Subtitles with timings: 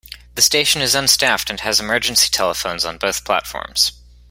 [0.33, 3.91] The station is unstaffed and has emergency telephones on both platforms.